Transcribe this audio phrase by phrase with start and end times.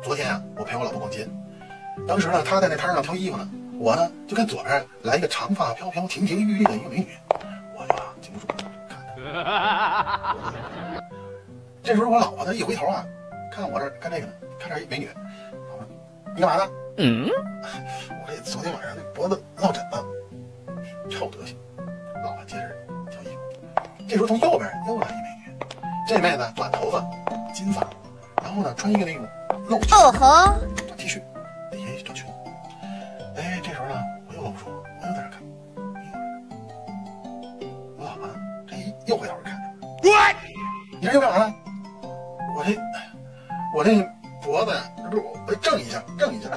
[0.00, 1.26] 昨天啊，我陪我老婆逛街，
[2.06, 7.08] 当时呢，她在那摊上挑衣服呢，我呢就看左边来一个长发飘飘、亭亭玉立的一个美女，
[7.76, 8.70] 我就啊禁不住看
[9.18, 10.36] 她。
[11.82, 13.04] 这时候我老婆她一回头啊，
[13.50, 15.08] 看我这儿干这个呢，看这儿一美女，
[15.52, 15.84] 我说
[16.34, 16.70] 你干嘛呢？
[16.98, 20.04] 嗯，我这昨天晚上那脖子落枕了，
[21.10, 21.56] 臭德行。
[22.22, 22.70] 老婆接着
[23.10, 23.40] 挑衣服，
[24.06, 25.08] 这时候从右边又来
[26.10, 27.00] 这妹子短头发，
[27.54, 27.86] 金发，
[28.42, 29.24] 然后呢穿一个那种
[29.68, 31.22] 露脐哦吼，短 T 恤，
[31.70, 32.26] 底下一短裙。
[33.36, 33.94] 哎，这时候呢，
[34.26, 35.40] 我又搂不住，我又在这看，
[37.96, 38.28] 我老婆，
[38.66, 39.56] 这一又回头看，
[41.00, 41.54] 你这又干嘛呢？
[42.56, 42.76] 我这，
[43.72, 44.04] 我这
[44.42, 46.50] 脖子呀，这不是我我正一下，正一下。